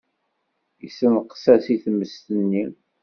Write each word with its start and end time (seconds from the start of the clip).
Yessenqes-as 0.83 1.65
i 1.73 1.75
tmes-nni. 1.83 2.65